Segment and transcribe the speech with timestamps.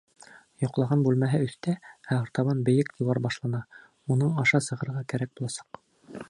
[0.63, 1.75] Йоҡлаған бүлмәһе өҫтә,
[2.07, 3.61] ә артабан бейек диуар башлана,
[4.17, 5.83] уның аша сығырға кәрәк буласаҡ.